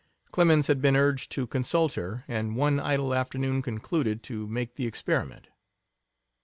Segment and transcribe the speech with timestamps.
[0.31, 4.87] Clemens had been urged to consult her, and one idle afternoon concluded to make the
[4.87, 5.45] experiment.